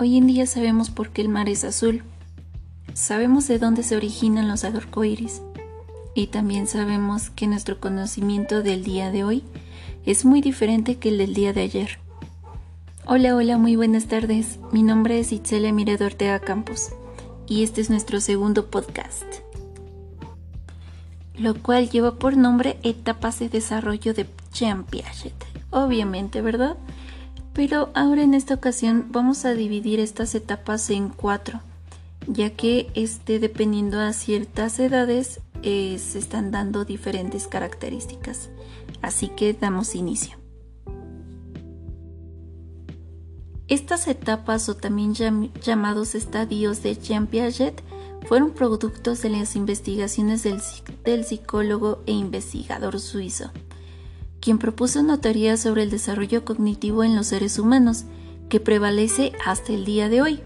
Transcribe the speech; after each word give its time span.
Hoy 0.00 0.16
en 0.16 0.28
día 0.28 0.46
sabemos 0.46 0.90
por 0.90 1.10
qué 1.10 1.22
el 1.22 1.28
mar 1.28 1.48
es 1.48 1.64
azul. 1.64 2.04
Sabemos 2.94 3.48
de 3.48 3.58
dónde 3.58 3.82
se 3.82 3.96
originan 3.96 4.46
los 4.46 4.62
arcoíris. 4.62 5.42
Y 6.14 6.28
también 6.28 6.68
sabemos 6.68 7.30
que 7.30 7.48
nuestro 7.48 7.80
conocimiento 7.80 8.62
del 8.62 8.84
día 8.84 9.10
de 9.10 9.24
hoy 9.24 9.42
es 10.06 10.24
muy 10.24 10.40
diferente 10.40 10.98
que 10.98 11.08
el 11.08 11.18
del 11.18 11.34
día 11.34 11.52
de 11.52 11.62
ayer. 11.62 11.98
Hola, 13.06 13.34
hola, 13.34 13.58
muy 13.58 13.74
buenas 13.74 14.06
tardes. 14.06 14.60
Mi 14.70 14.84
nombre 14.84 15.18
es 15.18 15.32
Itzela 15.32 15.72
Miredo 15.72 16.06
Ortega 16.06 16.38
Campos 16.38 16.90
y 17.48 17.64
este 17.64 17.80
es 17.80 17.90
nuestro 17.90 18.20
segundo 18.20 18.66
podcast, 18.66 19.24
lo 21.36 21.60
cual 21.60 21.90
lleva 21.90 22.20
por 22.20 22.36
nombre 22.36 22.78
Etapas 22.84 23.40
de 23.40 23.48
Desarrollo 23.48 24.14
de 24.14 24.26
Jean. 24.52 24.86
Obviamente, 25.70 26.40
¿verdad? 26.40 26.76
Pero 27.58 27.90
ahora 27.92 28.22
en 28.22 28.34
esta 28.34 28.54
ocasión 28.54 29.06
vamos 29.10 29.44
a 29.44 29.52
dividir 29.52 29.98
estas 29.98 30.36
etapas 30.36 30.90
en 30.90 31.08
cuatro, 31.08 31.60
ya 32.28 32.50
que 32.50 32.88
este, 32.94 33.40
dependiendo 33.40 33.98
a 33.98 34.12
ciertas 34.12 34.78
edades 34.78 35.40
eh, 35.64 35.98
se 35.98 36.20
están 36.20 36.52
dando 36.52 36.84
diferentes 36.84 37.48
características. 37.48 38.50
Así 39.02 39.26
que 39.26 39.54
damos 39.54 39.96
inicio. 39.96 40.36
Estas 43.66 44.06
etapas 44.06 44.68
o 44.68 44.76
también 44.76 45.14
llamados 45.60 46.14
estadios 46.14 46.84
de 46.84 46.94
Jean 46.94 47.26
Piaget 47.26 47.82
fueron 48.28 48.52
productos 48.52 49.20
de 49.22 49.30
las 49.30 49.56
investigaciones 49.56 50.44
del 50.44 51.24
psicólogo 51.24 52.04
e 52.06 52.12
investigador 52.12 53.00
suizo 53.00 53.50
quien 54.40 54.58
propuso 54.58 55.00
una 55.00 55.20
teoría 55.20 55.56
sobre 55.56 55.82
el 55.82 55.90
desarrollo 55.90 56.44
cognitivo 56.44 57.04
en 57.04 57.16
los 57.16 57.28
seres 57.28 57.58
humanos 57.58 58.04
que 58.48 58.60
prevalece 58.60 59.32
hasta 59.44 59.72
el 59.72 59.84
día 59.84 60.08
de 60.08 60.22
hoy. 60.22 60.40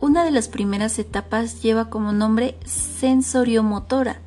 Una 0.00 0.24
de 0.24 0.30
las 0.30 0.48
primeras 0.48 0.98
etapas 0.98 1.62
lleva 1.62 1.90
como 1.90 2.12
nombre 2.12 2.56
sensoriomotora, 2.64 4.20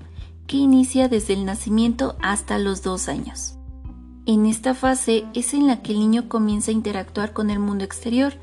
que 0.45 0.57
inicia 0.57 1.07
desde 1.07 1.33
el 1.33 1.45
nacimiento 1.45 2.17
hasta 2.21 2.59
los 2.59 2.83
dos 2.83 3.07
años. 3.07 3.55
En 4.25 4.45
esta 4.45 4.75
fase 4.75 5.25
es 5.33 5.53
en 5.53 5.67
la 5.67 5.81
que 5.81 5.93
el 5.93 5.99
niño 5.99 6.27
comienza 6.27 6.71
a 6.71 6.73
interactuar 6.73 7.33
con 7.33 7.49
el 7.49 7.59
mundo 7.59 7.85
exterior, 7.85 8.33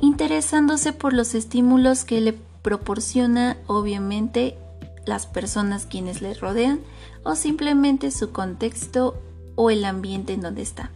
interesándose 0.00 0.92
por 0.92 1.12
los 1.12 1.34
estímulos 1.34 2.04
que 2.04 2.20
le 2.20 2.34
proporciona 2.62 3.56
obviamente 3.66 4.58
las 5.08 5.26
personas 5.26 5.86
quienes 5.86 6.20
le 6.20 6.34
rodean 6.34 6.80
o 7.24 7.34
simplemente 7.34 8.10
su 8.10 8.30
contexto 8.30 9.20
o 9.56 9.70
el 9.70 9.84
ambiente 9.84 10.34
en 10.34 10.42
donde 10.42 10.62
está. 10.62 10.92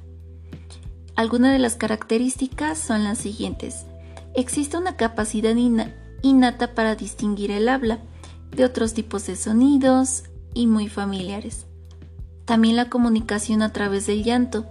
Algunas 1.17 1.53
de 1.53 1.59
las 1.59 1.77
características 1.77 2.79
son 2.79 3.05
las 3.05 3.19
siguientes. 3.19 3.87
Existe 4.35 4.77
una 4.77 4.97
capacidad 4.97 5.55
innata 6.23 6.75
para 6.75 6.95
distinguir 6.95 7.51
el 7.51 7.69
habla 7.69 7.99
de 8.55 8.65
otros 8.65 8.95
tipos 8.95 9.27
de 9.27 9.37
sonidos 9.37 10.25
y 10.55 10.67
muy 10.67 10.89
familiares. 10.89 11.67
También 12.45 12.77
la 12.77 12.89
comunicación 12.89 13.63
a 13.63 13.73
través 13.73 14.07
del 14.07 14.25
llanto. 14.25 14.67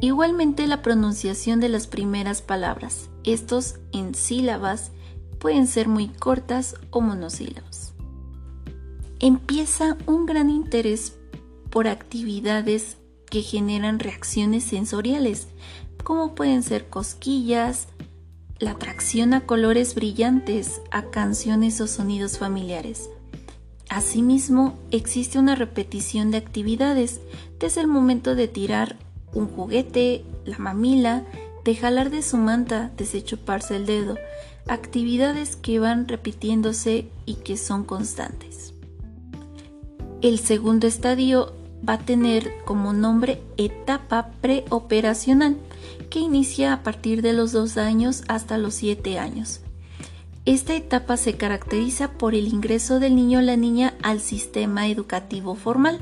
Igualmente 0.00 0.66
la 0.66 0.82
pronunciación 0.82 1.60
de 1.60 1.68
las 1.68 1.86
primeras 1.86 2.42
palabras. 2.42 3.08
Estos 3.24 3.76
en 3.92 4.14
sílabas 4.14 4.90
pueden 5.38 5.66
ser 5.66 5.88
muy 5.88 6.08
cortas 6.08 6.74
o 6.90 7.00
monosílabos 7.00 7.95
empieza 9.20 9.96
un 10.06 10.26
gran 10.26 10.50
interés 10.50 11.14
por 11.70 11.88
actividades 11.88 12.96
que 13.30 13.42
generan 13.42 13.98
reacciones 13.98 14.64
sensoriales, 14.64 15.48
como 16.04 16.34
pueden 16.34 16.62
ser 16.62 16.88
cosquillas, 16.88 17.88
la 18.58 18.72
atracción 18.72 19.34
a 19.34 19.42
colores 19.42 19.94
brillantes, 19.94 20.80
a 20.90 21.10
canciones 21.10 21.80
o 21.80 21.86
sonidos 21.86 22.38
familiares. 22.38 23.10
Asimismo, 23.88 24.78
existe 24.90 25.38
una 25.38 25.54
repetición 25.54 26.30
de 26.30 26.38
actividades, 26.38 27.20
desde 27.58 27.82
el 27.82 27.86
momento 27.86 28.34
de 28.34 28.48
tirar 28.48 28.96
un 29.32 29.48
juguete, 29.48 30.24
la 30.44 30.58
mamila, 30.58 31.24
de 31.64 31.74
jalar 31.74 32.10
de 32.10 32.22
su 32.22 32.36
manta, 32.36 32.90
de 32.96 33.24
chuparse 33.24 33.76
el 33.76 33.86
dedo, 33.86 34.16
actividades 34.68 35.56
que 35.56 35.78
van 35.78 36.08
repitiéndose 36.08 37.08
y 37.26 37.34
que 37.36 37.56
son 37.56 37.84
constantes. 37.84 38.75
El 40.22 40.38
segundo 40.38 40.86
estadio 40.86 41.52
va 41.86 41.94
a 41.94 41.98
tener 41.98 42.52
como 42.64 42.92
nombre 42.92 43.42
etapa 43.58 44.30
preoperacional, 44.40 45.56
que 46.10 46.20
inicia 46.20 46.72
a 46.72 46.82
partir 46.82 47.20
de 47.20 47.32
los 47.32 47.52
dos 47.52 47.76
años 47.76 48.22
hasta 48.28 48.56
los 48.56 48.74
siete 48.74 49.18
años. 49.18 49.60
Esta 50.46 50.74
etapa 50.74 51.16
se 51.16 51.34
caracteriza 51.34 52.12
por 52.12 52.34
el 52.34 52.48
ingreso 52.48 52.98
del 52.98 53.16
niño 53.16 53.40
o 53.40 53.42
la 53.42 53.56
niña 53.56 53.94
al 54.02 54.20
sistema 54.20 54.88
educativo 54.88 55.54
formal. 55.54 55.98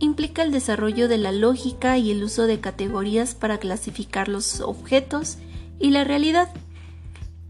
Implica 0.00 0.42
el 0.42 0.52
desarrollo 0.52 1.06
de 1.06 1.18
la 1.18 1.32
lógica 1.32 1.98
y 1.98 2.10
el 2.10 2.24
uso 2.24 2.46
de 2.46 2.60
categorías 2.60 3.34
para 3.34 3.58
clasificar 3.58 4.28
los 4.28 4.60
objetos 4.60 5.36
y 5.78 5.90
la 5.90 6.04
realidad. 6.04 6.48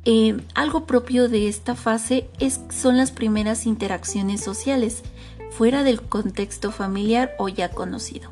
Eh, 0.04 0.36
algo 0.54 0.86
propio 0.86 1.28
de 1.28 1.48
esta 1.48 1.74
fase 1.74 2.28
es, 2.40 2.60
son 2.70 2.96
las 2.96 3.10
primeras 3.10 3.66
interacciones 3.66 4.42
sociales, 4.42 5.02
fuera 5.50 5.82
del 5.82 6.02
contexto 6.02 6.70
familiar 6.70 7.32
o 7.38 7.48
ya 7.48 7.70
conocido. 7.70 8.30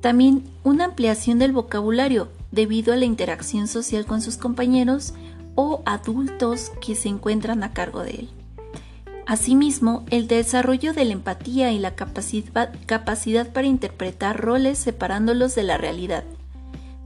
También 0.00 0.44
una 0.64 0.86
ampliación 0.86 1.38
del 1.38 1.52
vocabulario 1.52 2.28
debido 2.50 2.92
a 2.92 2.96
la 2.96 3.04
interacción 3.04 3.68
social 3.68 4.06
con 4.06 4.22
sus 4.22 4.36
compañeros 4.36 5.14
o 5.54 5.82
adultos 5.84 6.72
que 6.80 6.94
se 6.94 7.08
encuentran 7.08 7.62
a 7.62 7.72
cargo 7.72 8.02
de 8.02 8.10
él. 8.10 8.28
Asimismo, 9.26 10.04
el 10.10 10.26
desarrollo 10.26 10.92
de 10.92 11.04
la 11.04 11.12
empatía 11.12 11.70
y 11.70 11.78
la 11.78 11.94
capacidad, 11.94 13.52
para 13.52 13.66
interpretar 13.66 14.40
roles 14.40 14.78
separándolos 14.78 15.54
de 15.54 15.62
la 15.62 15.78
realidad. 15.78 16.24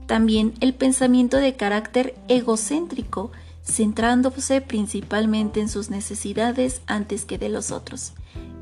También 0.07 0.53
el 0.59 0.73
pensamiento 0.73 1.37
de 1.37 1.55
carácter 1.55 2.15
egocéntrico, 2.27 3.31
centrándose 3.63 4.61
principalmente 4.61 5.59
en 5.59 5.69
sus 5.69 5.89
necesidades 5.89 6.81
antes 6.87 7.25
que 7.25 7.37
de 7.37 7.49
los 7.49 7.71
otros. 7.71 8.13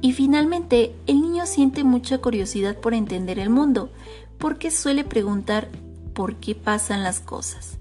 Y 0.03 0.11
finalmente, 0.11 0.93
el 1.07 1.21
niño 1.21 1.45
siente 1.45 1.85
mucha 1.85 2.17
curiosidad 2.17 2.77
por 2.77 2.93
entender 2.93 3.39
el 3.39 3.49
mundo, 3.49 3.89
porque 4.37 4.69
suele 4.69 5.05
preguntar 5.05 5.69
por 6.13 6.35
qué 6.35 6.55
pasan 6.55 7.03
las 7.03 7.21
cosas, 7.21 7.77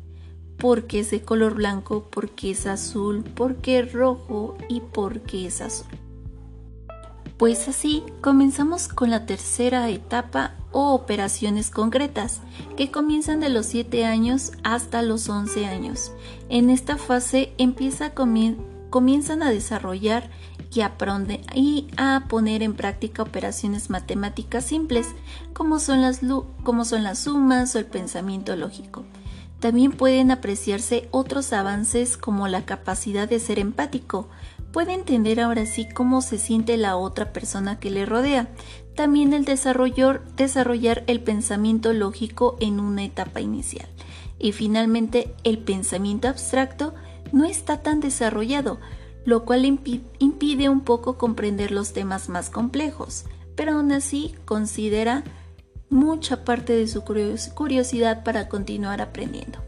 por 0.56 0.86
qué 0.86 1.00
es 1.00 1.10
de 1.10 1.22
color 1.22 1.54
blanco, 1.54 2.04
por 2.04 2.30
qué 2.30 2.52
es 2.52 2.68
azul, 2.68 3.24
por 3.24 3.56
qué 3.56 3.80
es 3.80 3.92
rojo 3.92 4.56
y 4.68 4.78
por 4.78 5.22
qué 5.22 5.48
es 5.48 5.60
azul. 5.60 5.88
Pues 7.38 7.66
así 7.66 8.04
comenzamos 8.20 8.86
con 8.86 9.10
la 9.10 9.26
tercera 9.26 9.90
etapa 9.90 10.54
o 10.70 10.94
operaciones 10.94 11.70
concretas, 11.70 12.40
que 12.76 12.92
comienzan 12.92 13.40
de 13.40 13.48
los 13.48 13.66
7 13.66 14.04
años 14.04 14.52
hasta 14.62 15.02
los 15.02 15.28
11 15.28 15.66
años. 15.66 16.12
En 16.48 16.70
esta 16.70 16.98
fase 16.98 17.52
comienzan 18.90 19.42
a 19.42 19.50
desarrollar 19.50 20.30
y 20.74 21.86
a, 21.96 22.24
poner 22.28 22.62
en 22.62 22.74
práctica 22.74 23.22
operaciones 23.22 23.90
matemáticas 23.90 24.64
simples 24.64 25.08
como 25.52 25.78
son, 25.78 26.00
las, 26.00 26.20
como 26.62 26.84
son 26.84 27.02
las 27.02 27.20
sumas 27.20 27.74
o 27.74 27.78
el 27.78 27.86
pensamiento 27.86 28.56
lógico. 28.56 29.04
También 29.60 29.92
pueden 29.92 30.30
apreciarse 30.30 31.08
otros 31.10 31.52
avances 31.52 32.16
como 32.16 32.48
la 32.48 32.64
capacidad 32.64 33.28
de 33.28 33.38
ser 33.38 33.58
empático. 33.58 34.28
Puede 34.72 34.94
entender 34.94 35.40
ahora 35.40 35.66
sí 35.66 35.86
cómo 35.88 36.22
se 36.22 36.38
siente 36.38 36.76
la 36.76 36.96
otra 36.96 37.32
persona 37.32 37.78
que 37.78 37.90
le 37.90 38.06
rodea. 38.06 38.48
También 38.96 39.32
el 39.34 39.44
desarrollar 39.44 41.04
el 41.06 41.20
pensamiento 41.20 41.92
lógico 41.92 42.56
en 42.60 42.80
una 42.80 43.04
etapa 43.04 43.40
inicial. 43.40 43.86
Y 44.38 44.52
finalmente 44.52 45.34
el 45.44 45.58
pensamiento 45.58 46.28
abstracto 46.28 46.94
no 47.30 47.44
está 47.44 47.82
tan 47.82 48.00
desarrollado, 48.00 48.80
lo 49.24 49.44
cual 49.44 49.64
impide 49.64 50.68
un 50.68 50.80
poco 50.80 51.18
comprender 51.18 51.70
los 51.70 51.92
temas 51.92 52.28
más 52.28 52.50
complejos, 52.50 53.24
pero 53.54 53.72
aún 53.72 53.92
así 53.92 54.34
considera 54.44 55.24
mucha 55.90 56.44
parte 56.44 56.74
de 56.74 56.88
su 56.88 57.02
curiosidad 57.02 58.24
para 58.24 58.48
continuar 58.48 59.00
aprendiendo. 59.00 59.60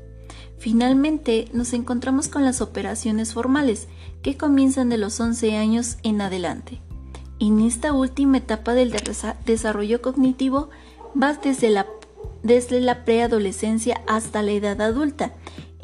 Finalmente, 0.59 1.49
nos 1.53 1.75
encontramos 1.75 2.29
con 2.29 2.45
las 2.45 2.61
operaciones 2.62 3.35
formales, 3.35 3.89
que 4.23 4.39
comienzan 4.39 4.89
de 4.89 4.97
los 4.97 5.21
11 5.21 5.57
años 5.59 5.99
en 6.03 6.23
adelante. 6.23 6.81
En 7.39 7.61
esta 7.61 7.93
última 7.93 8.39
etapa 8.39 8.73
del 8.73 8.95
desarrollo 9.45 10.00
cognitivo 10.00 10.71
va 11.21 11.35
desde 11.35 11.69
la, 11.69 11.87
desde 12.43 12.81
la 12.81 13.05
preadolescencia 13.05 14.00
hasta 14.07 14.43
la 14.43 14.53
edad 14.53 14.81
adulta, 14.81 15.35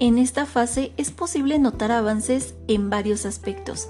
en 0.00 0.18
esta 0.18 0.46
fase 0.46 0.92
es 0.96 1.10
posible 1.10 1.58
notar 1.58 1.92
avances 1.92 2.54
en 2.66 2.90
varios 2.90 3.26
aspectos. 3.26 3.88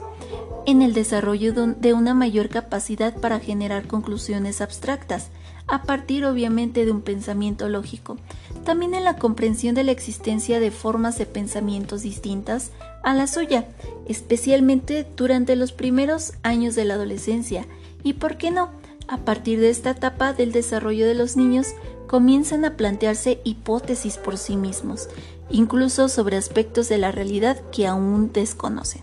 en 0.67 0.83
el 0.83 0.93
desarrollo 0.93 1.55
de 1.55 1.95
una 1.95 2.13
mayor 2.13 2.49
capacidad 2.51 3.17
para 3.17 3.41
generar 3.41 3.87
conclusiones 3.87 4.61
abstractas, 4.61 5.29
a 5.67 5.83
partir 5.85 6.25
obviamente 6.25 6.85
de 6.85 6.93
un 6.93 7.01
pensamiento 7.01 7.69
lógico, 7.69 8.19
también 8.65 8.95
en 8.95 9.05
la 9.05 9.17
comprensión 9.17 9.75
de 9.75 9.85
la 9.85 9.93
existencia 9.93 10.61
de 10.61 10.71
formas 10.71 11.17
de 11.17 11.27
pensamientos 11.27 12.03
distintas 12.03 12.73
a 13.03 13.15
la 13.15 13.27
suya, 13.27 13.69
especialmente 14.07 15.07
durante 15.17 15.57
los 15.57 15.73
primeros 15.73 16.35
años 16.43 16.75
de 16.75 16.85
la 16.85 16.95
adolescencia, 16.95 17.67
y 18.03 18.15
por 18.15 18.37
qué 18.37 18.51
no, 18.51 18.71
a 19.09 19.19
partir 19.19 19.61
de 19.61 19.71
esta 19.71 19.91
etapa 19.91 20.33
del 20.33 20.53
desarrollo 20.53 21.07
de 21.07 21.15
los 21.15 21.37
niños, 21.37 21.69
comienzan 22.11 22.65
a 22.65 22.77
plantearse 22.77 23.41
hipótesis 23.45 24.17
por 24.17 24.37
sí 24.37 24.57
mismos, 24.57 25.09
incluso 25.49 26.09
sobre 26.09 26.37
aspectos 26.37 26.89
de 26.89 26.99
la 26.99 27.13
realidad 27.13 27.63
que 27.71 27.87
aún 27.87 28.33
desconocen. 28.33 29.03